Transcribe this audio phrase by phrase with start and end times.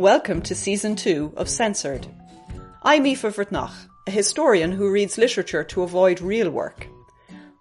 [0.00, 2.06] Welcome to season two of Censored.
[2.82, 3.74] I'm Aoife Bhreatnach,
[4.06, 6.86] a historian who reads literature to avoid real work.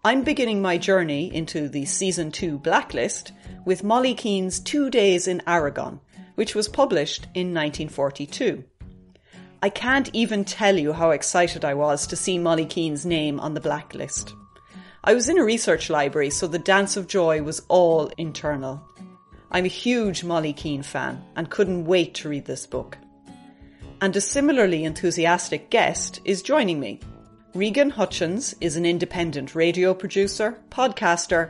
[0.06, 3.34] I'm beginning my journey into the season two blacklist
[3.66, 6.00] with Molly Keane's Two Days in Aragon,
[6.36, 8.64] which was published in 1942.
[9.62, 13.54] I can't even tell you how excited I was to see Molly Keane's name on
[13.54, 14.34] the blacklist.
[15.04, 18.82] I was in a research library, so the dance of joy was all internal.
[19.52, 22.98] I'm a huge Molly Keane fan and couldn't wait to read this book.
[24.02, 27.00] And a similarly enthusiastic guest is joining me.
[27.56, 31.50] Regan Hutchins is an independent radio producer, podcaster,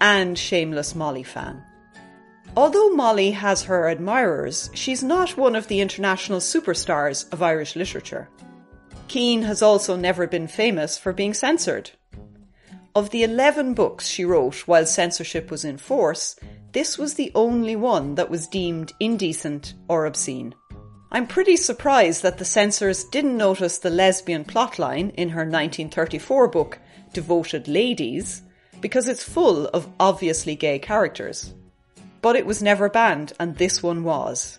[0.00, 1.62] and shameless Molly fan.
[2.56, 8.28] Although Molly has her admirers, she's not one of the international superstars of Irish literature.
[9.08, 11.92] Keane has also never been famous for being censored.
[12.96, 16.34] Of the 11 books she wrote while censorship was in force,
[16.72, 20.54] this was the only one that was deemed indecent or obscene.
[21.12, 26.78] I'm pretty surprised that the censors didn't notice the lesbian plotline in her 1934 book,
[27.12, 28.40] Devoted Ladies,
[28.80, 31.52] because it's full of obviously gay characters.
[32.22, 34.58] But it was never banned, and this one was.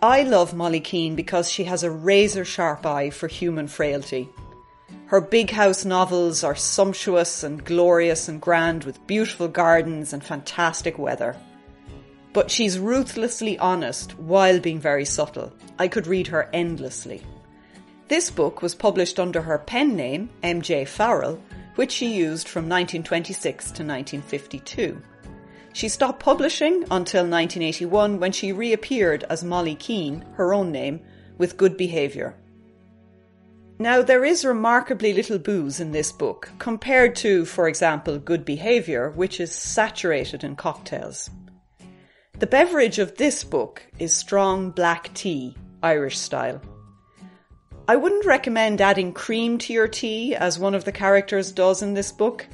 [0.00, 4.28] I love Molly Keane because she has a razor sharp eye for human frailty.
[5.06, 10.98] Her big house novels are sumptuous and glorious and grand with beautiful gardens and fantastic
[10.98, 11.36] weather.
[12.32, 15.52] But she's ruthlessly honest while being very subtle.
[15.78, 17.22] I could read her endlessly.
[18.08, 21.40] This book was published under her pen name, MJ Farrell,
[21.76, 25.00] which she used from 1926 to 1952.
[25.72, 31.00] She stopped publishing until 1981 when she reappeared as Molly Keane, her own name,
[31.36, 32.36] with Good Behaviour.
[33.78, 39.10] Now, there is remarkably little booze in this book, compared to, for example, Good Behaviour,
[39.10, 41.28] which is saturated in cocktails.
[42.38, 46.62] The beverage of this book is strong black tea, Irish style.
[47.88, 51.94] I wouldn't recommend adding cream to your tea, as one of the characters does in
[51.94, 52.46] this book.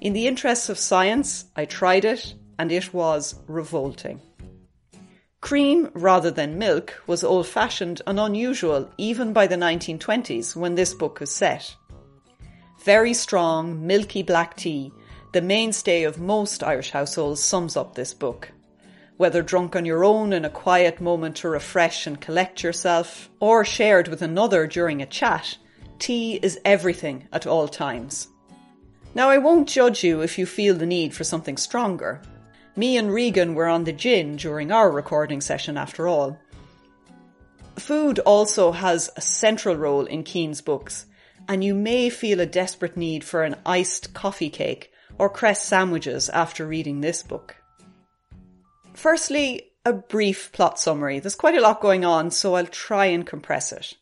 [0.00, 4.20] In the interests of science, I tried it, and it was revolting.
[5.40, 10.94] Cream rather than milk was old fashioned and unusual even by the 1920s when this
[10.94, 11.76] book was set.
[12.84, 14.92] Very strong, milky black tea,
[15.32, 18.50] the mainstay of most Irish households, sums up this book.
[19.16, 23.64] Whether drunk on your own in a quiet moment to refresh and collect yourself, or
[23.64, 25.58] shared with another during a chat,
[25.98, 28.28] tea is everything at all times.
[29.14, 32.22] Now, I won't judge you if you feel the need for something stronger.
[32.78, 36.38] Me and Regan were on the gin during our recording session after all.
[37.74, 41.06] Food also has a central role in Keane's books,
[41.48, 46.28] and you may feel a desperate need for an iced coffee cake or cress sandwiches
[46.28, 47.56] after reading this book.
[48.94, 51.18] Firstly, a brief plot summary.
[51.18, 53.94] There's quite a lot going on, so I'll try and compress it.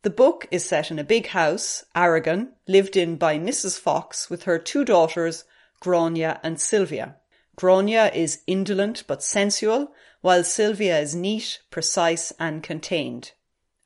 [0.00, 3.78] The book is set in a big house, Aragon, lived in by Mrs.
[3.78, 5.44] Fox with her two daughters,
[5.78, 7.16] Grania and Sylvia.
[7.56, 13.32] Grania is indolent but sensual, while Sylvia is neat, precise, and contained.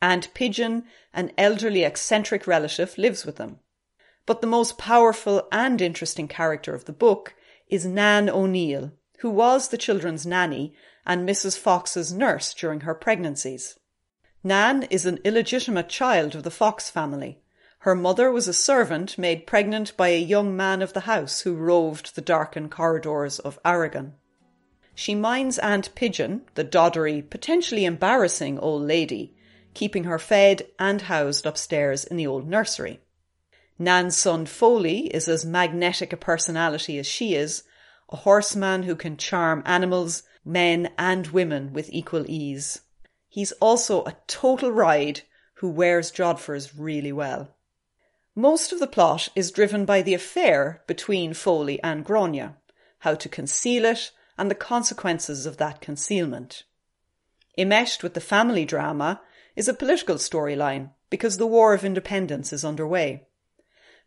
[0.01, 3.59] And Pigeon, an elderly eccentric relative, lives with them.
[4.27, 7.35] But the most powerful and interesting character of the book
[7.69, 10.75] is Nan O'Neill, who was the children's nanny
[11.05, 11.59] and Mrs.
[11.59, 13.79] Fox's nurse during her pregnancies.
[14.45, 17.41] Nan is an illegitimate child of the Fox family.
[17.83, 21.55] Her mother was a servant made pregnant by a young man of the house who
[21.55, 24.15] roved the darkened corridors of Aragon.
[24.97, 29.37] She minds Aunt Pigeon, the doddery, potentially embarrassing old lady,
[29.75, 33.01] keeping her fed and housed upstairs in the old nursery.
[33.79, 37.63] Nan's son Foley is as magnetic a personality as she is,
[38.11, 42.81] a horseman who can charm animals, men, and women with equal ease.
[43.29, 45.23] He's also a total ride
[45.55, 47.55] who wears Jodhpurs really well.
[48.39, 52.55] Most of the plot is driven by the affair between Foley and Grania,
[53.01, 56.63] how to conceal it, and the consequences of that concealment.
[57.59, 59.21] Enmeshed with the family drama
[59.57, 63.27] is a political storyline because the War of Independence is underway.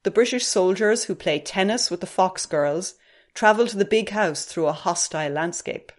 [0.04, 2.96] The British soldiers who play tennis with the Fox girls
[3.34, 5.92] travel to the big house through a hostile landscape.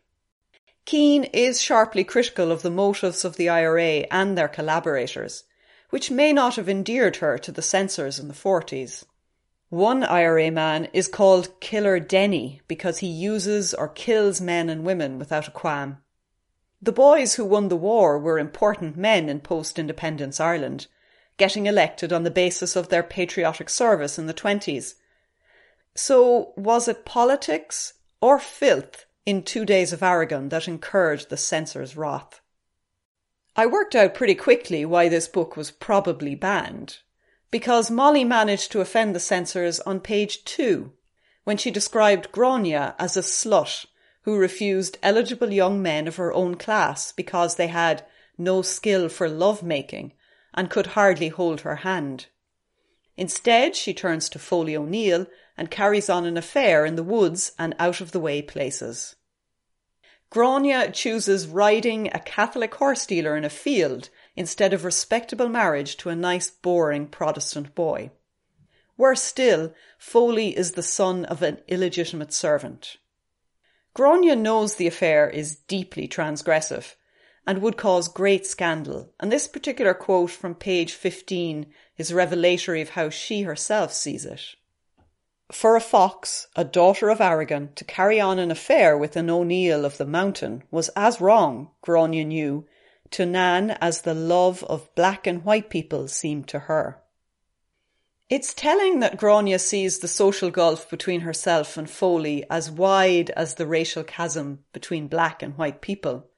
[0.87, 5.45] Keane is sharply critical of the motives of the IRA and their collaborators,
[5.93, 9.05] which may not have endeared her to the censors in the 40s.
[9.69, 15.19] One IRA man is called Killer Denny because he uses or kills men and women
[15.19, 15.99] without a qualm.
[16.81, 20.87] The boys who won the war were important men in post independence Ireland,
[21.37, 24.95] getting elected on the basis of their patriotic service in the 20s.
[25.95, 27.93] So, was it politics
[28.23, 32.41] or filth in Two Days of Aragon that incurred the censor's wrath?
[33.55, 36.99] I worked out pretty quickly why this book was probably banned.
[37.51, 40.93] Because Molly managed to offend the censors on page two,
[41.45, 43.85] when she described Grania as a slut
[44.23, 48.07] who refused eligible young men of her own class because they had
[48.39, 50.13] no skill for love making
[50.55, 52.27] and could hardly hold her hand.
[53.17, 55.27] Instead, she turns to Foley O'Neill
[55.57, 59.17] and carries on an affair in the woods and out of the way places.
[60.33, 66.09] Grania chooses riding a Catholic horse dealer in a field instead of respectable marriage to
[66.09, 68.11] a nice, boring Protestant boy.
[68.97, 72.97] Worse still, Foley is the son of an illegitimate servant.
[73.93, 76.95] Grania knows the affair is deeply transgressive
[77.47, 81.67] and would cause great scandal, and this particular quote from page 15
[81.99, 84.41] is revelatory of how she herself sees it.
[85.53, 89.85] For a fox, a daughter of Aragon, to carry on an affair with an O'Neill
[89.85, 92.67] of the Mountain was as wrong, Grania knew,
[93.11, 97.03] to Nan as the love of black and white people seemed to her.
[98.31, 103.57] It's telling that Grania sees the social gulf between herself and Foley as wide as
[103.57, 106.31] the racial chasm between black and white people.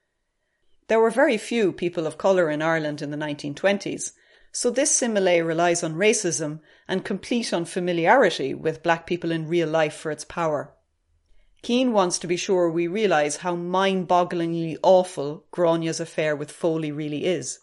[0.89, 4.11] There were very few people of colour in Ireland in the 1920s,
[4.57, 9.95] so this simile relies on racism and complete unfamiliarity with black people in real life
[9.95, 10.73] for its power.
[11.63, 17.25] Keane wants to be sure we realise how mind-bogglingly awful Grania's affair with Foley really
[17.25, 17.59] is.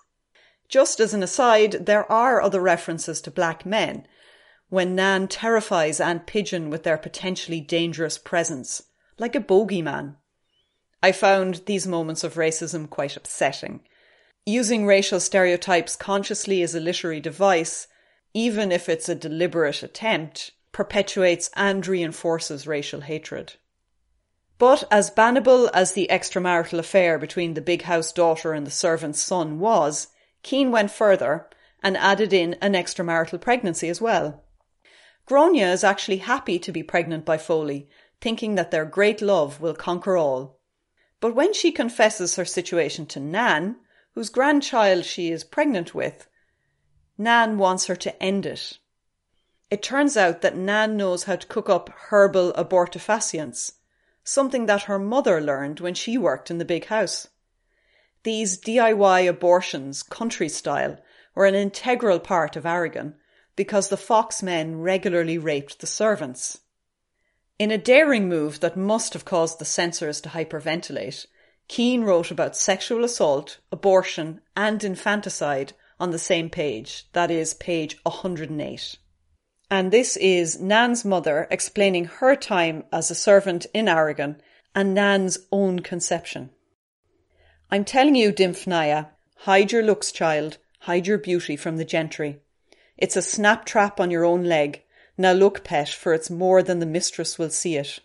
[0.68, 4.06] Just as an aside, there are other references to black men,
[4.68, 8.82] when Nan terrifies Aunt Pigeon with their potentially dangerous presence,
[9.18, 10.18] like a bogeyman.
[11.02, 13.82] I found these moments of racism quite upsetting,
[14.46, 17.88] Using racial stereotypes consciously as a literary device,
[18.34, 23.54] even if it's a deliberate attempt, perpetuates and reinforces racial hatred.
[24.58, 29.22] But as bannable as the extramarital affair between the big house daughter and the servant's
[29.22, 30.08] son was,
[30.44, 31.48] Keane went further
[31.84, 34.44] and added in an extramarital pregnancy as well.
[35.26, 37.90] Grania is actually happy to be pregnant by Foley,
[38.20, 40.60] thinking that their great love will conquer all.
[41.20, 43.78] But when she confesses her situation to Nan,
[44.14, 46.28] whose grandchild she is pregnant with,
[47.18, 48.80] Nan wants her to end it.
[49.70, 53.74] It turns out that Nan knows how to cook up herbal abortifacients,
[54.24, 57.28] something that her mother learned when she worked in the big house.
[58.24, 60.98] These DIY abortions, country style,
[61.34, 63.16] were an integral part of Aragon
[63.56, 66.60] because the Fox men regularly raped the servants.
[67.58, 71.28] In a daring move that must have caused the censors to hyperventilate,
[71.68, 77.98] Keane wrote about sexual assault, abortion, and infanticide on the same page, that is, page
[78.04, 78.98] 108.
[79.70, 84.42] And this is Nan's mother explaining her time as a servant in Aragon
[84.76, 86.50] and Nan's own conception.
[87.70, 92.42] I'm telling you, Dymphnia, hide your looks, child, hide your beauty from the gentry.
[92.98, 94.84] It's a snap trap on your own leg.
[95.18, 98.00] Now look, pet, for it's more than the mistress will see it.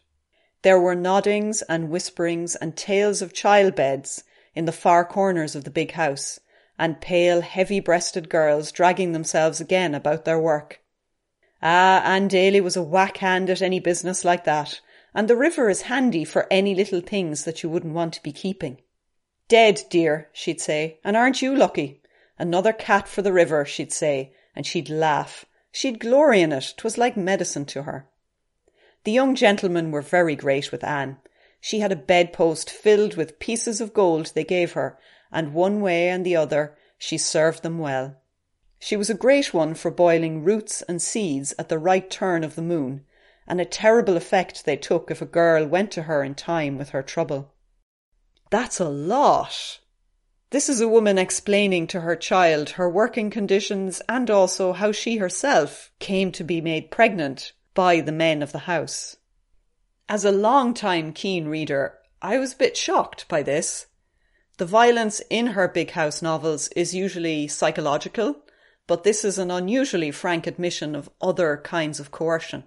[0.67, 5.71] There were noddings and whisperings and tales of childbeds in the far corners of the
[5.71, 6.41] big house,
[6.77, 10.81] and pale, heavy breasted girls dragging themselves again about their work.
[11.63, 14.81] Ah, Anne Daly was a whack hand at any business like that,
[15.15, 18.33] and the river is handy for any little things that you wouldn't want to be
[18.33, 18.81] keeping.
[19.47, 22.03] Dead, dear, she'd say, and aren't you lucky?
[22.41, 25.45] Another cat for the river, she'd say, and she'd laugh.
[25.71, 26.75] She'd glory in it.
[26.77, 28.09] 'Twas like medicine to her.
[29.07, 31.19] The young gentlemen were very great with Anne.
[31.61, 34.99] She had a bedpost filled with pieces of gold they gave her,
[35.31, 38.17] and one way and the other she served them well.
[38.81, 42.57] She was a great one for boiling roots and seeds at the right turn of
[42.57, 43.05] the moon,
[43.47, 46.89] and a terrible effect they took if a girl went to her in time with
[46.89, 47.55] her trouble.
[48.51, 49.79] That's a lot.
[50.51, 55.19] This is a woman explaining to her child her working conditions and also how she
[55.19, 59.17] herself came to be made pregnant by the men of the house.
[60.09, 63.87] As a long-time keen reader, I was a bit shocked by this.
[64.57, 68.43] The violence in her Big House novels is usually psychological,
[68.87, 72.65] but this is an unusually frank admission of other kinds of coercion.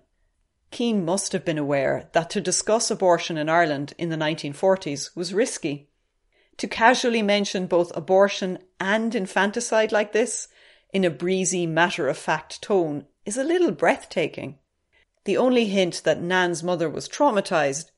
[0.70, 5.34] Keane must have been aware that to discuss abortion in Ireland in the 1940s was
[5.34, 5.90] risky.
[6.58, 10.50] To casually mention both abortion and infanticide like this
[10.94, 14.60] in a breezy, matter of fact tone is a little breathtaking.
[15.30, 17.92] The only hint that Nan's mother was traumatized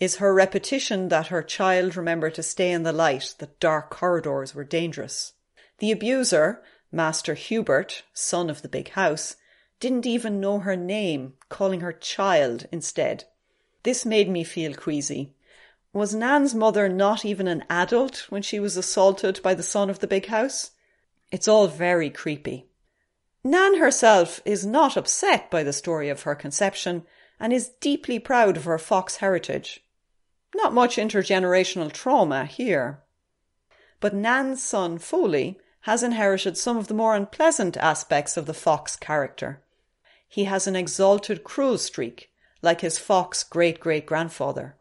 [0.00, 4.52] is her repetition that her child remember to stay in the light, that dark corridors
[4.52, 5.34] were dangerous.
[5.78, 6.60] The abuser,
[6.90, 9.36] Master Hubert, son of the big house,
[9.78, 13.26] didn't even know her name, calling her child instead.
[13.84, 15.36] This made me feel queasy.
[15.92, 20.00] Was Nan's mother not even an adult when she was assaulted by the son of
[20.00, 20.72] the big house?
[21.30, 22.71] It's all very creepy.
[23.44, 27.04] Nan herself is not upset by the story of her conception
[27.40, 29.82] and is deeply proud of her Fox heritage.
[30.54, 33.02] Not much intergenerational trauma here.
[33.98, 38.94] But Nan's son Foley has inherited some of the more unpleasant aspects of the Fox
[38.94, 39.62] character.
[40.28, 42.30] He has an exalted cruel streak,
[42.62, 44.76] like his Fox great great grandfather.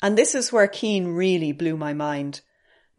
[0.00, 2.42] And this is where Keane really blew my mind.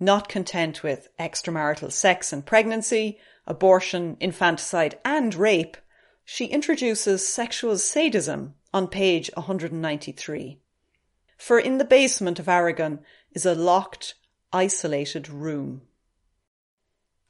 [0.02, 5.76] Not content with extramarital sex and pregnancy, abortion, infanticide, and rape,
[6.24, 10.60] she introduces sexual sadism on page 193.
[11.36, 13.00] For in the basement of Aragon
[13.34, 14.14] is a locked,
[14.54, 15.82] isolated room.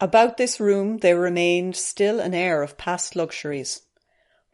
[0.02, 3.84] About this room there remained still an air of past luxuries.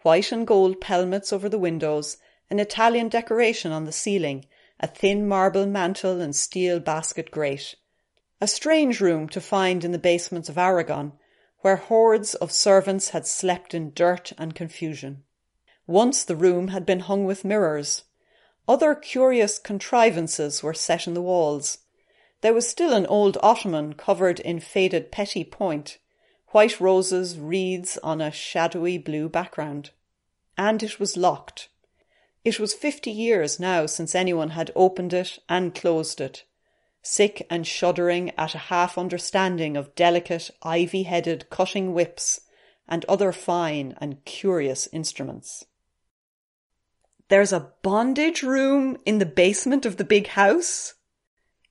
[0.03, 2.17] White and gold pelmets over the windows,
[2.49, 4.45] an Italian decoration on the ceiling,
[4.79, 7.75] a thin marble mantel and steel basket grate.
[8.41, 11.13] A strange room to find in the basements of Aragon,
[11.65, 15.23] where hordes of servants had slept in dirt and confusion.
[15.87, 18.03] Once the room had been hung with mirrors.
[18.67, 21.79] Other curious contrivances were set in the walls.
[22.41, 25.97] There was still an old ottoman covered in faded petit point,
[26.49, 29.89] white roses, wreaths on a shadowy blue background.
[30.55, 31.69] And it was locked.
[32.43, 36.43] It was fifty years now since anyone had opened it and closed it,
[37.05, 42.41] sick and shuddering at a half understanding of delicate, ivy headed cutting whips
[42.87, 45.65] and other fine and curious instruments.
[47.27, 50.95] There's a bondage room in the basement of the big house.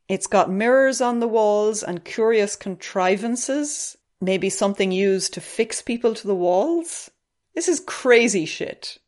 [0.08, 6.14] It's got mirrors on the walls and curious contrivances, maybe something used to fix people
[6.14, 7.10] to the walls.
[7.54, 8.98] This is crazy shit.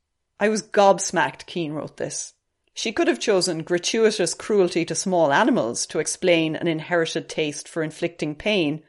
[0.41, 2.35] I was gobsmacked Keane wrote this.
[2.79, 7.83] She could have chosen gratuitous cruelty to small animals to explain an inherited taste for
[7.83, 8.83] inflicting pain,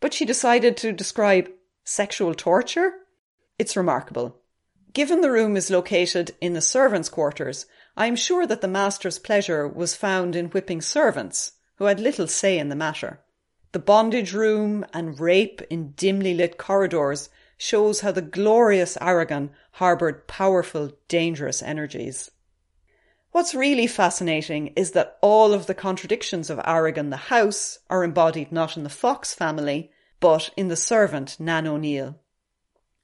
[0.00, 1.50] but she decided to describe
[1.82, 2.92] sexual torture?
[3.58, 4.42] It's remarkable.
[4.92, 7.64] Given the room is located in the servants' quarters,
[7.96, 12.28] I am sure that the master's pleasure was found in whipping servants, who had little
[12.28, 13.22] say in the matter.
[13.72, 20.28] The bondage room and rape in dimly lit corridors shows how the glorious Aragon harboured
[20.28, 22.30] powerful, dangerous energies.
[23.32, 28.52] What's really fascinating is that all of the contradictions of Aragon the house are embodied
[28.52, 32.20] not in the Fox family, but in the servant Nan O'Neill.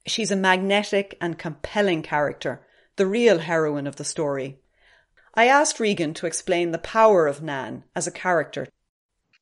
[0.07, 2.61] She's a magnetic and compelling character,
[2.97, 4.59] the real heroine of the story.
[5.33, 8.69] I asked Regan to explain the power of Nan as a character.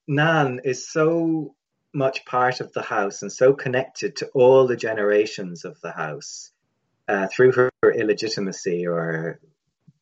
[0.07, 1.57] Nan is so
[1.93, 6.53] much part of the house and so connected to all the generations of the house
[7.09, 9.41] uh, through her illegitimacy or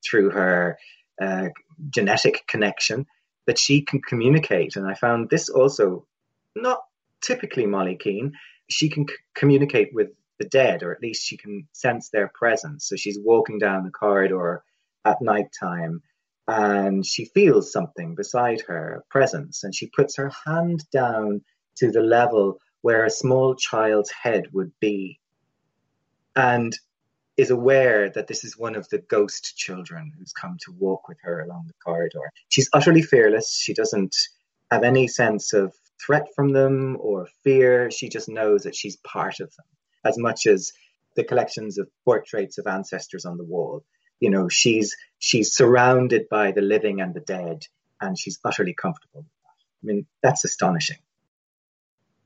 [0.04, 0.78] through her
[1.20, 1.49] uh,
[1.90, 3.06] genetic connection
[3.46, 4.76] that she can communicate.
[4.76, 6.06] And I found this also
[6.56, 6.80] not
[7.20, 8.32] typically Molly Keane.
[8.68, 10.08] She can c- communicate with
[10.38, 12.88] the dead, or at least she can sense their presence.
[12.88, 14.64] So she's walking down the corridor
[15.04, 16.02] at night time
[16.46, 21.42] and she feels something beside her, presence, and she puts her hand down
[21.76, 25.18] to the level where a small child's head would be
[26.37, 26.76] and
[27.36, 31.18] is aware that this is one of the ghost children who's come to walk with
[31.22, 32.30] her along the corridor.
[32.48, 33.56] She's utterly fearless.
[33.56, 34.14] She doesn't
[34.70, 37.90] have any sense of threat from them or fear.
[37.90, 39.66] She just knows that she's part of them
[40.04, 40.72] as much as
[41.16, 43.84] the collections of portraits of ancestors on the wall.
[44.20, 47.66] You know, she's she's surrounded by the living and the dead,
[48.00, 49.26] and she's utterly comfortable.
[49.82, 50.98] I mean, that's astonishing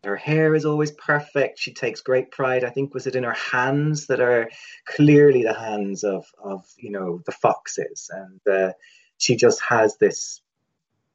[0.08, 1.58] Her hair is always perfect.
[1.58, 2.64] She takes great pride.
[2.64, 4.50] I think was it in her hands that are
[4.86, 8.72] clearly the hands of of you know the foxes, and uh,
[9.18, 10.40] she just has this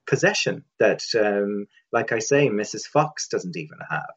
[0.06, 2.86] possession that, um, like I say, Mrs.
[2.86, 4.14] Fox doesn't even have.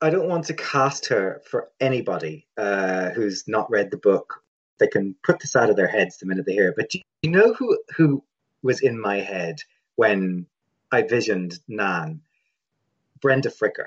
[0.00, 4.42] I don't want to cast her for anybody uh, who's not read the book.
[4.78, 6.76] They can put this out of their heads the minute they hear it.
[6.76, 8.24] But you know who who
[8.60, 9.60] was in my head
[9.94, 10.46] when
[10.90, 12.22] I visioned Nan?
[13.20, 13.86] Brenda Fricker.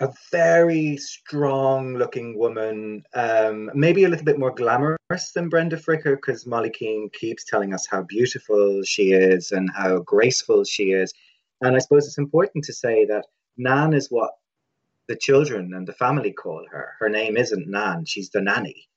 [0.00, 6.14] A very strong looking woman, um, maybe a little bit more glamorous than Brenda Fricker
[6.14, 11.12] because Molly Keane keeps telling us how beautiful she is and how graceful she is.
[11.60, 14.30] And I suppose it's important to say that Nan is what
[15.08, 16.94] the children and the family call her.
[17.00, 18.88] Her name isn't Nan, she's the nanny.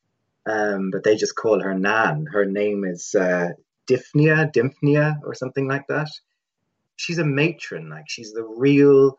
[0.45, 2.25] Um, but they just call her Nan.
[2.25, 3.49] Her name is uh,
[3.87, 6.09] Dymphnia, Dymphnia, or something like that.
[6.95, 9.17] She's a matron, like she's the real.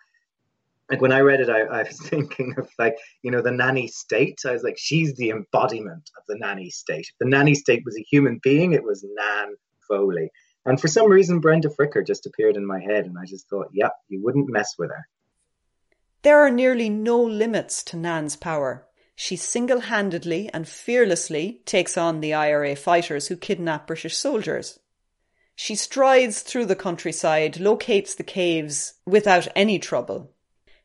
[0.90, 3.88] Like when I read it, I, I was thinking of like you know the nanny
[3.88, 4.40] state.
[4.46, 7.06] I was like, she's the embodiment of the nanny state.
[7.08, 9.54] If the nanny state was a human being, it was Nan
[9.88, 10.30] Foley.
[10.64, 13.70] And for some reason, Brenda Fricker just appeared in my head, and I just thought,
[13.72, 15.08] yeah, you wouldn't mess with her.
[16.22, 18.86] There are nearly no limits to Nan's power.
[19.16, 24.78] She single-handedly and fearlessly takes on the IRA fighters who kidnap British soldiers.
[25.64, 30.32] She strides through the countryside, locates the caves without any trouble.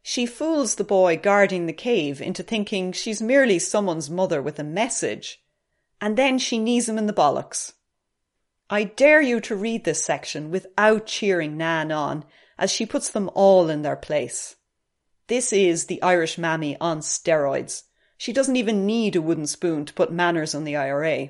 [0.04, 4.64] She fools the boy guarding the cave into thinking she's merely someone's mother with a
[4.64, 5.44] message,
[6.00, 7.74] and then she knees him in the bollocks.
[8.70, 12.24] I dare you to read this section without cheering Nan on,
[12.60, 14.58] as she puts them all in their place.
[15.26, 17.86] This is the Irish mammy on steroids.
[18.16, 21.30] She doesn't even need a wooden spoon to put manners on the IRA.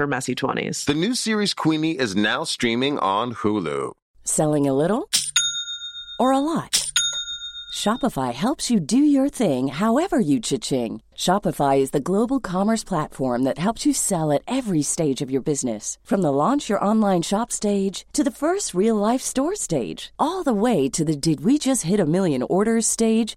[0.00, 0.84] her messy 20s.
[0.86, 3.92] The new series Queenie is now streaming on Hulu.
[4.24, 5.08] Selling a little
[6.18, 6.90] or a lot?
[7.72, 11.00] Shopify helps you do your thing however you cha-ching.
[11.16, 15.42] Shopify is the global commerce platform that helps you sell at every stage of your
[15.42, 15.96] business.
[16.02, 20.42] From the launch your online shop stage to the first real life store stage, all
[20.42, 23.36] the way to the did we just hit a million orders stage.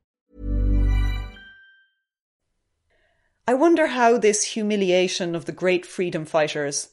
[3.47, 6.89] I wonder how this humiliation of the great freedom fighters,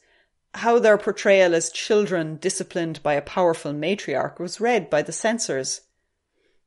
[0.55, 5.81] how their portrayal as children disciplined by a powerful matriarch was read by the censors.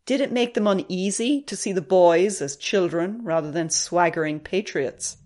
[0.06, 5.16] Did it make them uneasy to see the boys as children rather than swaggering patriots?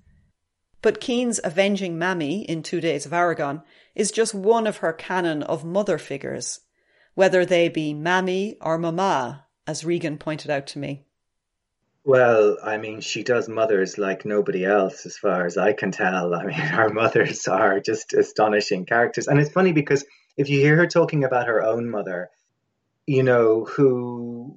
[0.82, 3.62] But Keane's avenging mammy in Two Days of Aragon
[3.94, 6.60] is just one of her canon of mother figures,
[7.14, 11.06] whether they be mammy or mama, as Regan pointed out to me.
[12.06, 16.36] Well, I mean, she does mothers like nobody else, as far as I can tell.
[16.36, 19.26] I mean, her mothers are just astonishing characters.
[19.26, 20.04] And it's funny because
[20.36, 22.30] if you hear her talking about her own mother,
[23.08, 24.56] you know, who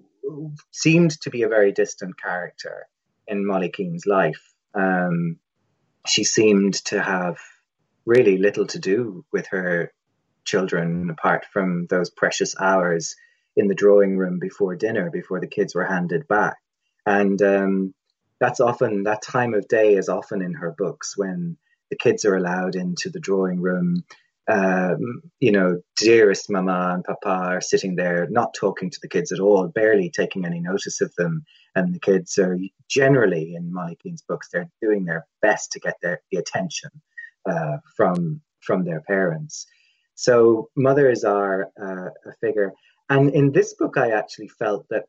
[0.70, 2.88] seemed to be a very distant character
[3.28, 5.38] in Molly Keane's life, um,
[6.06, 7.40] she seemed to have
[8.06, 9.92] really little to do with her
[10.46, 13.16] children apart from those precious hours
[13.56, 16.58] in the drawing room before dinner, before the kids were handed back
[17.10, 17.94] and um,
[18.40, 21.58] that's often that time of day is often in her books when
[21.90, 24.04] the kids are allowed into the drawing room.
[24.48, 29.32] Um, you know, dearest mama and papa are sitting there, not talking to the kids
[29.32, 31.46] at all, barely taking any notice of them.
[31.76, 35.96] and the kids are generally in Molly Keane's books they're doing their best to get
[36.02, 36.92] their the attention
[37.50, 39.66] uh, from from their parents.
[40.14, 42.74] So mothers are uh, a figure,
[43.10, 45.06] and in this book, I actually felt that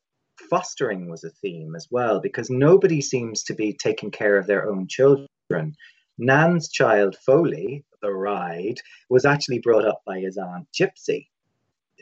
[0.48, 4.68] fostering was a theme as well because nobody seems to be taking care of their
[4.68, 5.76] own children.
[6.18, 11.28] Nan's child Foley, the ride, was actually brought up by his aunt Gypsy.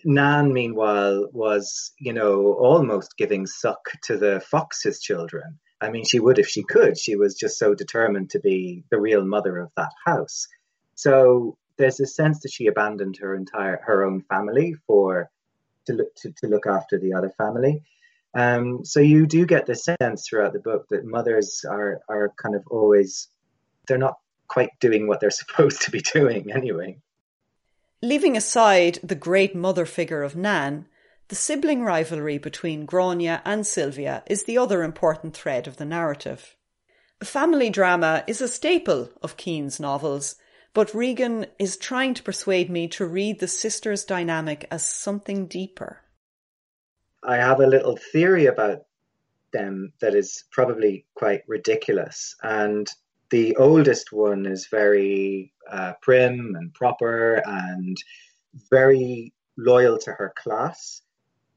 [0.04, 5.58] Nan, meanwhile, was, you know, almost giving suck to the Fox's children.
[5.80, 6.98] I mean, she would if she could.
[6.98, 10.46] She was just so determined to be the real mother of that house.
[10.94, 15.30] So there's a sense that she abandoned her entire her own family for
[15.86, 17.82] to look to, to look after the other family.
[18.34, 22.54] Um, so you do get the sense throughout the book that mothers are are kind
[22.54, 23.28] of always
[23.86, 26.98] they're not quite doing what they're supposed to be doing anyway.
[28.02, 30.86] Leaving aside the great mother figure of Nan,
[31.28, 36.54] the sibling rivalry between Grania and Sylvia is the other important thread of the narrative.
[37.22, 40.36] Family drama is a staple of Keane's novels,
[40.72, 46.02] but Regan is trying to persuade me to read the sisters' dynamic as something deeper.
[47.22, 48.82] I have a little theory about
[49.52, 52.36] them that is probably quite ridiculous.
[52.42, 52.88] And
[53.30, 57.96] the oldest one is very uh, prim and proper and
[58.70, 61.02] very loyal to her class,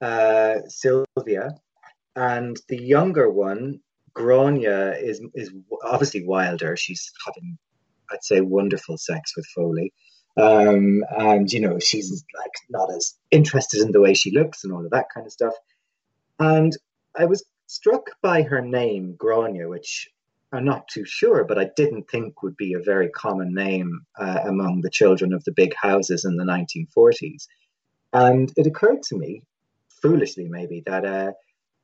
[0.02, 1.52] uh, Sylvia.
[2.16, 3.80] And the younger one,
[4.14, 6.76] Grania, is is obviously wilder.
[6.76, 7.58] She's having,
[8.12, 9.94] I'd say, wonderful sex with Foley.
[10.38, 14.72] Um, and you know she's like not as interested in the way she looks and
[14.72, 15.54] all of that kind of stuff.
[16.40, 16.76] And
[17.18, 20.10] I was struck by her name, Grania, which
[20.52, 24.40] I'm not too sure, but I didn't think would be a very common name uh,
[24.46, 27.48] among the children of the big houses in the 1940s.
[28.12, 29.44] And it occurred to me,
[30.02, 31.32] foolishly maybe, that uh,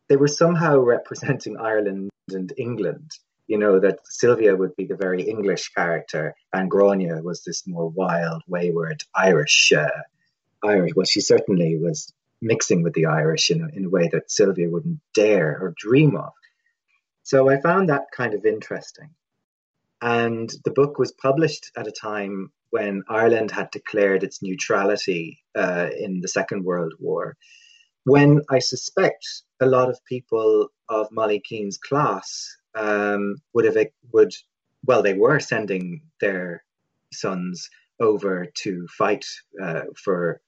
[0.10, 3.12] they were somehow representing Ireland and England.
[3.48, 7.90] You know, that Sylvia would be the very English character, and Grania was this more
[7.90, 9.72] wild, wayward Irish.
[9.72, 10.02] Uh,
[10.64, 10.92] Irish.
[10.96, 14.70] Well, she certainly was mixing with the Irish in a, in a way that Sylvia
[14.70, 16.34] wouldn't dare or dream of.
[17.24, 19.10] So I found that kind of interesting.
[20.02, 25.90] And the book was published at a time when Ireland had declared its neutrality uh,
[25.98, 27.38] in the Second World War,
[28.04, 29.28] when I suspect
[29.60, 33.78] a lot of people of Molly Keane's class um, would have
[34.14, 34.34] would
[34.86, 36.64] well they were sending their
[37.12, 39.26] sons over to fight
[39.62, 40.42] uh, for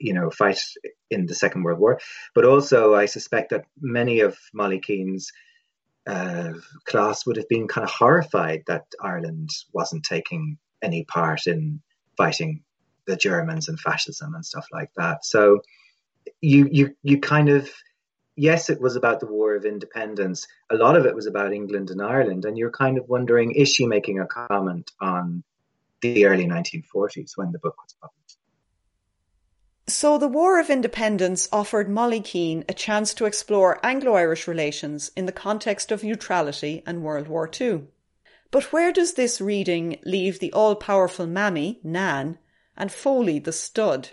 [0.00, 0.60] you know fight
[1.10, 2.00] in the Second World War,
[2.34, 5.30] but also I suspect that many of Molly Keane's
[6.06, 6.52] uh,
[6.84, 11.80] class would have been kind of horrified that Ireland wasn't taking any part in
[12.16, 12.62] fighting
[13.06, 15.24] the Germans and fascism and stuff like that.
[15.24, 15.60] So
[16.40, 17.70] you you you kind of
[18.36, 20.46] yes, it was about the War of Independence.
[20.70, 23.68] A lot of it was about England and Ireland, and you're kind of wondering is
[23.68, 25.42] she making a comment on
[26.00, 28.38] the early 1940s when the book was published?
[29.86, 35.26] So the War of Independence offered Molly Keane a chance to explore Anglo-Irish relations in
[35.26, 37.82] the context of neutrality and World War II.
[38.50, 42.38] But where does this reading leave the all-powerful Mammy, Nan,
[42.76, 44.10] and Foley, the stud?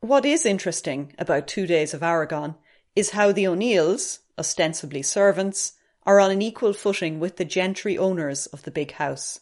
[0.00, 2.56] What is interesting about Two Days of Aragon
[2.94, 5.74] is how the O'Neills, ostensibly servants,
[6.04, 9.40] are on an equal footing with the gentry owners of the big house.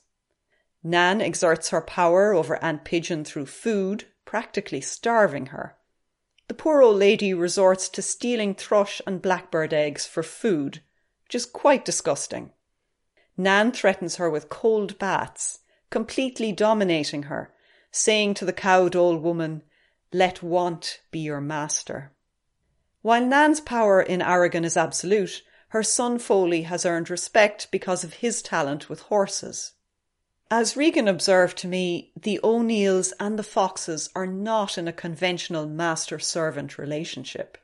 [0.82, 5.76] Nan exerts her power over Aunt Pigeon through food, practically starving her.
[6.48, 10.80] The poor old lady resorts to stealing thrush and blackbird eggs for food,
[11.24, 12.52] which is quite disgusting.
[13.36, 15.60] Nan threatens her with cold baths,
[15.90, 17.52] completely dominating her,
[17.90, 19.62] saying to the cowed old woman,
[20.12, 22.12] Let want be your master.
[23.02, 28.14] While Nan's power in Aragon is absolute, her son Foley has earned respect because of
[28.14, 29.72] his talent with horses.
[30.50, 35.66] As Regan observed to me, the O'Neills and the Foxes are not in a conventional
[35.66, 37.56] master servant relationship.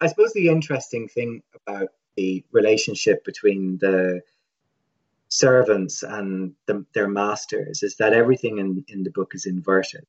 [0.00, 4.20] I suppose the interesting thing about the relationship between the
[5.28, 10.06] servants and the, their masters is that everything in, in the book is inverted.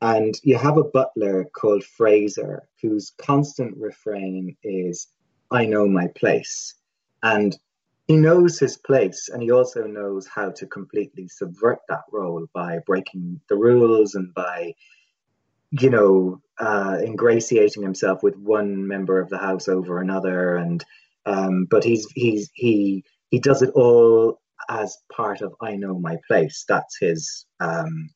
[0.00, 5.08] And you have a butler called Fraser whose constant refrain is,
[5.50, 6.74] I know my place.
[7.22, 7.58] And
[8.08, 12.78] he knows his place and he also knows how to completely subvert that role by
[12.86, 14.72] breaking the rules and by
[15.70, 20.82] you know uh, ingratiating himself with one member of the house over another and
[21.26, 26.16] um, but he's he's he he does it all as part of I know my
[26.26, 28.08] place that's his um,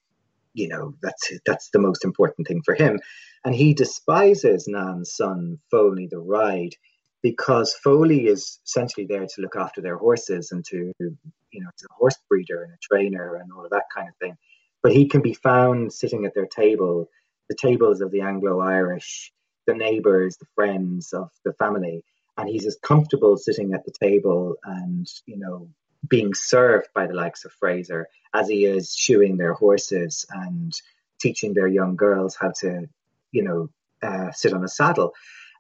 [0.55, 2.99] you know that's that's the most important thing for him
[3.45, 6.75] and he despises Nan's son Foley the ride
[7.23, 11.85] because Foley is essentially there to look after their horses and to, you know, it's
[11.85, 14.37] a horse breeder and a trainer and all of that kind of thing.
[14.83, 17.09] But he can be found sitting at their table,
[17.49, 19.33] the tables of the Anglo Irish,
[19.67, 22.03] the neighbors, the friends of the family.
[22.37, 25.69] And he's as comfortable sitting at the table and, you know,
[26.07, 30.73] being served by the likes of Fraser as he is shoeing their horses and
[31.21, 32.89] teaching their young girls how to,
[33.31, 33.69] you know,
[34.03, 35.13] uh, sit on a saddle.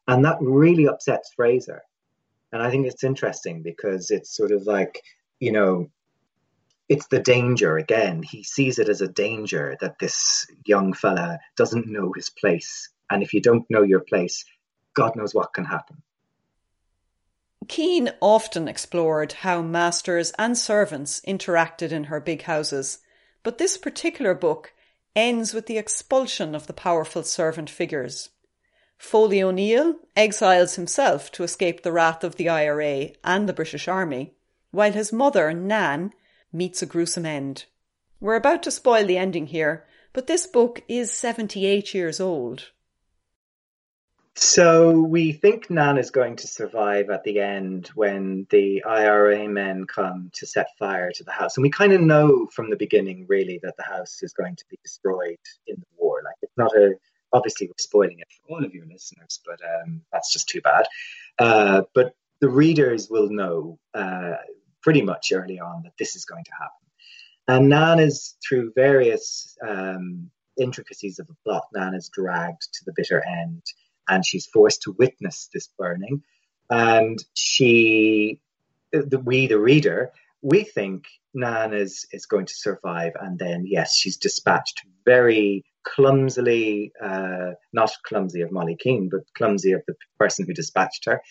[0.08, 1.82] And that really upsets Fraser.
[2.50, 5.00] And I think it's interesting because it's sort of like,
[5.38, 5.90] you know,
[6.88, 8.22] it's the danger again.
[8.22, 12.90] He sees it as a danger that this young fella doesn't know his place.
[13.10, 14.44] And if you don't know your place,
[14.94, 16.02] God knows what can happen.
[17.68, 22.98] Keane often explored how masters and servants interacted in her big houses,
[23.42, 24.72] but this particular book
[25.14, 28.30] ends with the expulsion of the powerful servant figures.
[28.96, 34.34] Foley O'Neill exiles himself to escape the wrath of the IRA and the British Army,
[34.70, 36.12] while his mother, Nan,
[36.52, 37.66] meets a gruesome end.
[38.20, 42.70] We're about to spoil the ending here, but this book is 78 years old.
[44.34, 49.84] So we think Nan is going to survive at the end when the IRA men
[49.84, 51.56] come to set fire to the house.
[51.56, 54.64] And we kind of know from the beginning, really, that the house is going to
[54.70, 56.22] be destroyed in the war.
[56.24, 56.94] Like it's not a,
[57.32, 60.86] obviously we're spoiling it for all of your listeners, but um, that's just too bad.
[61.38, 64.36] Uh, but the readers will know uh,
[64.82, 66.70] pretty much early on that this is going to happen.
[67.48, 72.92] And Nan is through various um, intricacies of the plot, Nan is dragged to the
[72.96, 73.62] bitter end
[74.08, 76.22] and she's forced to witness this burning.
[76.70, 78.40] And she,
[78.92, 83.12] the, we, the reader, we think Nan is, is going to survive.
[83.20, 89.72] And then, yes, she's dispatched very clumsily, uh, not clumsy of Molly Keane, but clumsy
[89.72, 91.22] of the person who dispatched her.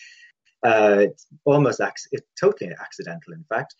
[0.64, 3.74] Uh, it's almost ac- it's totally accidental, in fact.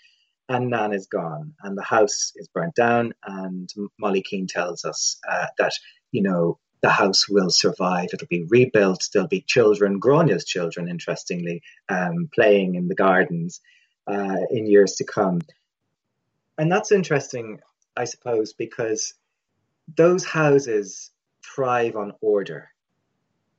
[0.48, 3.12] And Nan is gone, and the house is burnt down.
[3.24, 3.68] And
[4.00, 5.72] Molly Keane tells us uh, that
[6.10, 8.10] you know the house will survive.
[8.12, 9.08] It'll be rebuilt.
[9.12, 13.60] There'll be children, Grania's children, interestingly, um, playing in the gardens
[14.06, 15.40] uh, in years to come.
[16.58, 17.60] And that's interesting,
[17.96, 19.14] I suppose, because
[19.96, 21.10] those houses
[21.54, 22.68] thrive on order.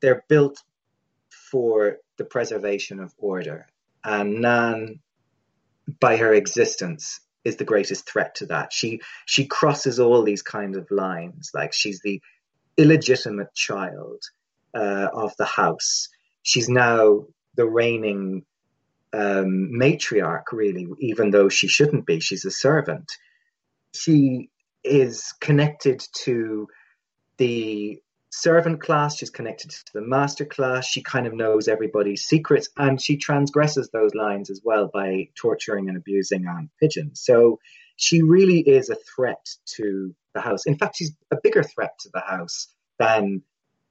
[0.02, 0.62] They're built
[1.30, 3.68] for the preservation of order.
[4.04, 5.00] And Nan,
[6.00, 8.72] by her existence, is the greatest threat to that.
[8.74, 11.52] She she crosses all these kind of lines.
[11.54, 12.22] Like she's the
[12.78, 14.24] illegitimate child
[14.74, 16.10] uh, of the house.
[16.42, 18.46] She's now the reigning
[19.14, 22.20] um, matriarch, really, even though she shouldn't be.
[22.20, 23.12] She's a servant.
[23.94, 24.50] She
[24.84, 26.68] is connected to
[27.38, 32.68] the servant class, she's connected to the master class, she kind of knows everybody's secrets,
[32.78, 37.12] and she transgresses those lines as well by torturing and abusing Aunt Pigeon.
[37.14, 37.60] So
[38.04, 39.46] she really is a threat
[39.78, 40.66] to the house.
[40.66, 42.68] In fact, she's a bigger threat to the house
[43.00, 43.44] than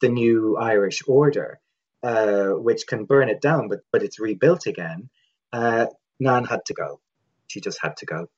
[0.03, 1.61] the new Irish order,
[2.03, 5.09] uh, which can burn it down, but but it's rebuilt again.
[5.53, 5.87] Uh,
[6.21, 7.01] Nan had to go.
[7.47, 8.29] She just had to go.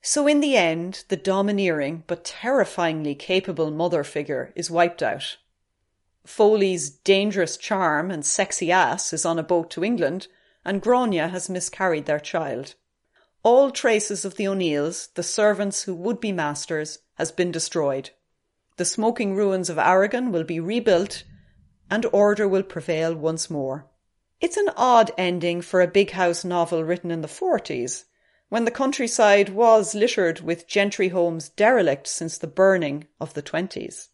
[0.00, 5.36] So, in the end, the domineering but terrifyingly capable mother figure is wiped out.
[6.26, 10.28] Foley's dangerous charm and sexy ass is on a boat to England,
[10.64, 12.74] and Grania has miscarried their child.
[13.44, 18.08] All traces of the O'Neills, the servants who would be masters, has been destroyed.
[18.78, 21.24] The smoking ruins of Aragon will be rebuilt,
[21.90, 23.86] and order will prevail once more.
[24.40, 28.04] It's an odd ending for a big house novel written in the 40s,
[28.48, 34.08] when the countryside was littered with gentry homes derelict since the burning of the 20s.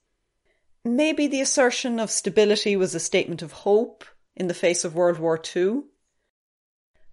[0.84, 5.20] Maybe the assertion of stability was a statement of hope in the face of World
[5.20, 5.82] War II?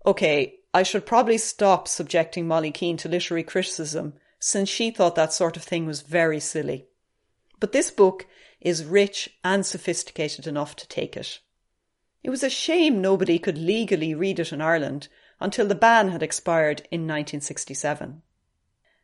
[0.03, 5.34] Okay, I should probably stop subjecting Molly Keane to literary criticism, since she thought that
[5.34, 6.88] sort of thing was very silly.
[7.60, 8.27] But this book
[8.62, 11.39] is rich and sophisticated enough to take it.
[12.23, 15.08] It was a shame nobody could legally read it in Ireland
[15.39, 18.21] until the ban had expired in 1967.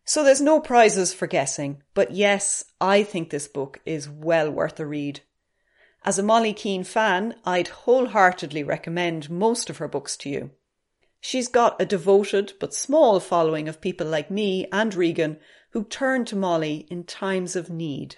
[0.05, 4.79] So there's no prizes for guessing, but yes, I think this book is well worth
[4.79, 5.21] a read.
[6.03, 10.51] As a Molly Keane fan, I'd wholeheartedly recommend most of her books to you.
[11.25, 15.37] She's got a devoted but small following of people like me and Regan
[15.71, 18.17] who turn to Molly in times of need.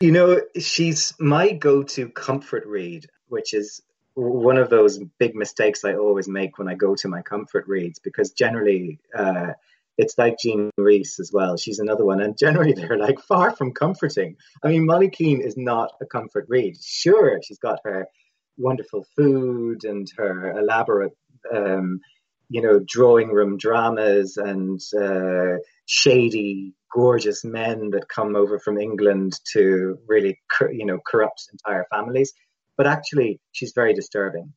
[0.00, 3.82] You know, she's my go to comfort read, which is
[4.14, 7.98] one of those big mistakes I always make when I go to my comfort reads
[7.98, 9.52] because generally uh,
[9.98, 11.58] it's like Jean Rhys as well.
[11.58, 14.36] She's another one, and generally they're like far from comforting.
[14.64, 16.82] I mean, Molly Keane is not a comfort read.
[16.82, 18.08] Sure, she's got her
[18.56, 21.16] wonderful food and her elaborate,
[21.54, 22.00] um,
[22.48, 29.32] you know, drawing room dramas and uh, shady, gorgeous men that come over from England
[29.52, 30.38] to really,
[30.70, 32.32] you know, corrupt entire families.
[32.76, 34.52] But actually, she's very disturbing.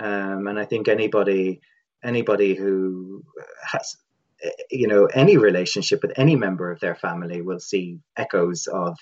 [0.00, 1.60] Um, and I think anybody
[2.02, 3.24] anybody who
[3.62, 3.96] has
[4.70, 8.98] you know any relationship with any member of their family will see echoes of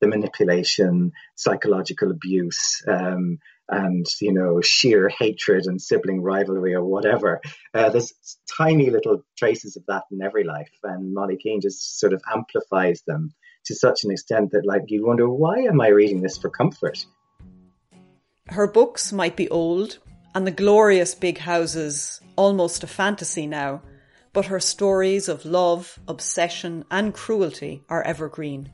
[0.00, 7.40] the manipulation, psychological abuse, um, and you know sheer hatred and sibling rivalry or whatever.
[7.74, 8.12] Uh, there's
[8.56, 13.02] tiny little traces of that in every life, and Molly Keane just sort of amplifies
[13.06, 13.34] them
[13.66, 17.04] to such an extent that like you wonder why am I reading this for comfort?
[18.48, 19.98] Her books might be old,
[20.34, 23.82] and the glorious big houses almost a fantasy now,
[24.32, 28.70] but her stories of love, obsession, and cruelty are evergreen.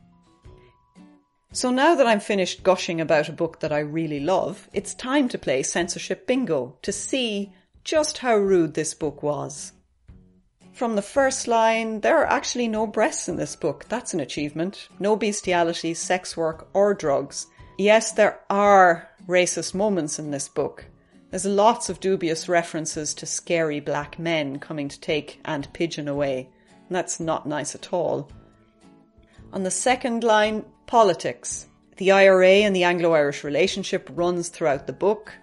[1.52, 5.28] So now that I'm finished gushing about a book that I really love, it's time
[5.30, 7.52] to play censorship bingo to see
[7.84, 9.72] just how rude this book was.
[10.74, 13.86] From the first line, there are actually no breasts in this book.
[13.88, 14.88] That's an achievement.
[15.00, 17.46] No bestiality, sex work, or drugs.
[17.78, 20.84] Yes, there are racist moments in this book.
[21.30, 26.48] There's lots of dubious references to scary black men coming to take Aunt Pigeon away.
[26.88, 28.30] And that's not nice at all.
[29.52, 31.66] On the second line, Politics.
[31.98, 35.34] The IRA and the Anglo Irish relationship runs throughout the book,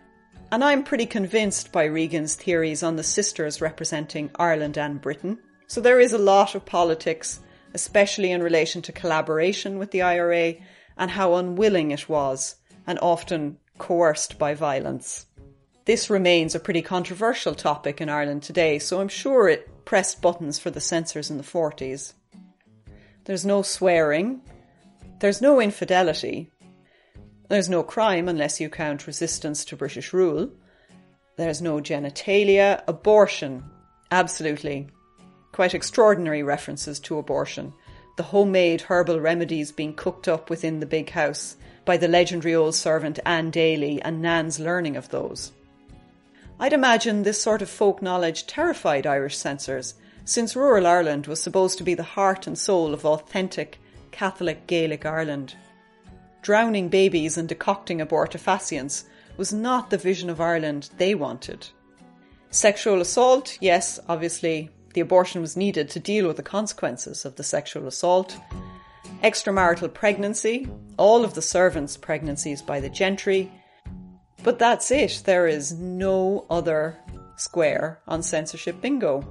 [0.51, 5.37] and I'm pretty convinced by Regan's theories on the sisters representing Ireland and Britain.
[5.67, 7.41] So there is a lot of politics,
[7.75, 10.55] especially in relation to collaboration with the IRA
[10.97, 12.55] and how unwilling it was,
[12.87, 15.27] and often coerced by violence.
[15.85, 20.57] This remains a pretty controversial topic in Ireland today, so I'm sure it pressed buttons
[20.57, 22.13] for the censors in the 40s.
[23.25, 24.41] There's no swearing,
[25.19, 26.51] there's no infidelity.
[27.49, 30.51] There's no crime unless you count resistance to British rule.
[31.37, 32.83] There's no genitalia.
[32.87, 33.63] Abortion.
[34.11, 34.87] Absolutely.
[35.51, 37.73] Quite extraordinary references to abortion.
[38.17, 42.75] The homemade herbal remedies being cooked up within the big house by the legendary old
[42.75, 45.51] servant Anne Daly and Nan's learning of those.
[46.59, 51.77] I'd imagine this sort of folk knowledge terrified Irish censors, since rural Ireland was supposed
[51.77, 53.79] to be the heart and soul of authentic
[54.15, 55.55] Catholic Gaelic Ireland.
[56.41, 59.03] Drowning babies and decocting abortifacients
[59.35, 61.67] was not the vision of Ireland they wanted.
[62.49, 67.43] Sexual assault, yes, obviously, the abortion was needed to deal with the consequences of the
[67.43, 68.37] sexual assault.
[69.21, 73.51] Extramarital pregnancy, all of the servants' pregnancies by the gentry.
[74.43, 75.23] But that's it.
[75.25, 76.97] There is no other
[77.35, 79.27] square on censorship bingo.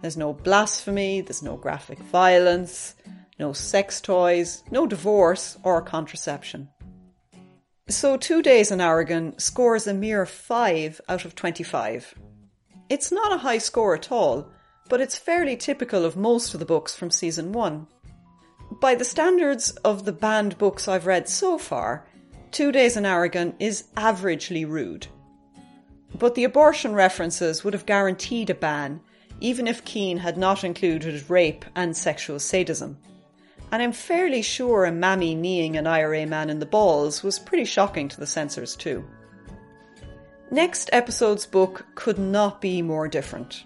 [0.00, 2.94] There's no blasphemy, there's no graphic violence,
[3.38, 6.68] no sex toys, no divorce or contraception.
[7.88, 12.14] So, Two Days in Aragon scores a mere 5 out of 25.
[12.88, 14.50] It's not a high score at all,
[14.88, 17.86] but it's fairly typical of most of the books from season 1.
[18.80, 22.06] By the standards of the banned books I've read so far,
[22.52, 25.08] Two Days in Aragon is averagely rude.
[26.14, 29.00] But the abortion references would have guaranteed a ban,
[29.40, 32.96] even if Keane had not included rape and sexual sadism
[33.74, 37.64] and I'm fairly sure a mammy kneeing an IRA man in the balls was pretty
[37.64, 39.04] shocking to the censors too.
[40.52, 43.64] Next episode's book could not be more different.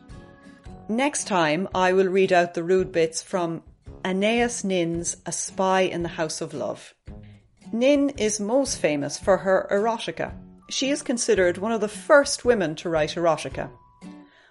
[0.89, 3.63] Next time, I will read out the rude bits from
[4.03, 6.95] Anais Nin's A Spy in the House of Love.
[7.71, 10.33] Nin is most famous for her erotica.
[10.71, 13.69] She is considered one of the first women to write erotica.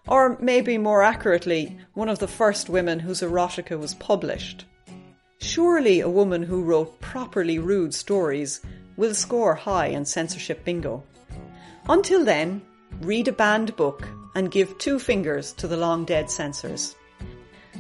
[0.08, 4.66] Or maybe more accurately, one of the first women whose erotica was published.
[5.48, 8.60] Surely a woman who wrote properly rude stories
[8.98, 11.02] will score high in censorship bingo.
[11.88, 12.62] Until then,
[13.00, 14.06] read a banned book
[14.36, 16.98] and give two fingers to the long dead censors.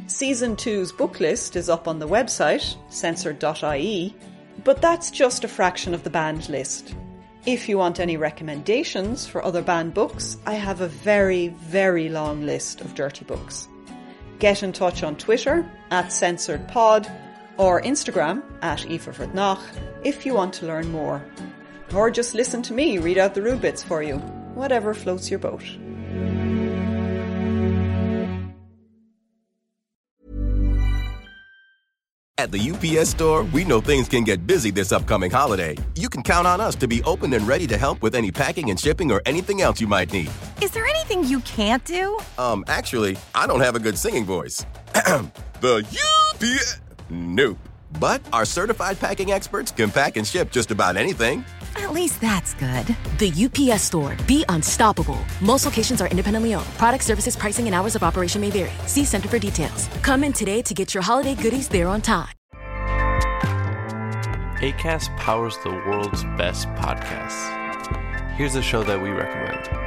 [0.08, 4.16] Season 2's book list is up on the website, censored.ie,
[4.64, 6.96] but that's just a fraction of the banned list.
[7.46, 12.46] If you want any recommendations for other banned books, I have a very, very long
[12.46, 13.68] list of dirty books.
[14.40, 17.27] Get in touch on Twitter at censoredpod
[17.58, 19.60] or Instagram at Aoife
[20.04, 21.24] if you want to learn more.
[21.94, 24.18] Or just listen to me read out the rude bits for you,
[24.56, 25.64] whatever floats your boat.
[32.40, 35.76] At the UPS store, we know things can get busy this upcoming holiday.
[35.96, 38.70] You can count on us to be open and ready to help with any packing
[38.70, 40.30] and shipping or anything else you might need.
[40.62, 42.20] Is there anything you can't do?
[42.38, 44.64] Um, actually, I don't have a good singing voice.
[45.62, 45.84] the
[46.36, 46.87] UPS.
[47.10, 47.58] Nope.
[48.00, 51.46] But our certified packing experts can pack and ship just about anything.
[51.76, 52.86] At least that's good.
[53.18, 54.16] The UPS store.
[54.28, 55.20] Be unstoppable.
[55.42, 56.68] Most locations are independently owned.
[56.78, 58.72] Product services, pricing, and hours of operation may vary.
[58.86, 59.88] See Center for details.
[60.02, 62.30] Come in today to get your holiday goodies there on time.
[64.60, 67.54] ACAST powers the world's best podcasts.
[68.36, 69.87] Here's a show that we recommend.